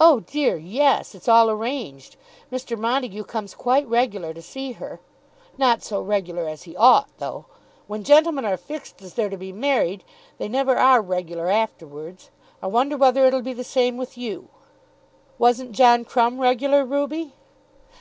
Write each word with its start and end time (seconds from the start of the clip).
"Oh 0.00 0.18
dear 0.18 0.56
yes. 0.56 1.14
It's 1.14 1.28
all 1.28 1.48
arranged. 1.48 2.16
Mr. 2.50 2.76
Montague 2.76 3.22
comes 3.22 3.54
quite 3.54 3.86
regular 3.86 4.34
to 4.34 4.42
see 4.42 4.72
her; 4.72 4.98
not 5.56 5.84
so 5.84 6.02
regular 6.02 6.48
as 6.48 6.64
he 6.64 6.74
ought, 6.76 7.10
though. 7.18 7.44
When 7.86 8.02
gentlemen 8.02 8.44
are 8.44 8.56
fixed 8.56 9.00
as 9.02 9.14
they're 9.14 9.28
to 9.30 9.36
be 9.36 9.52
married, 9.52 10.02
they 10.38 10.48
never 10.48 10.76
are 10.76 11.00
regular 11.00 11.48
afterwards. 11.48 12.28
I 12.60 12.66
wonder 12.66 12.96
whether 12.96 13.24
it'll 13.24 13.40
be 13.40 13.52
the 13.54 13.62
same 13.62 13.96
with 13.96 14.18
you?" 14.18 14.48
"Wasn't 15.38 15.70
John 15.70 16.04
Crumb 16.04 16.40
regular, 16.40 16.84
Ruby?" 16.84 17.34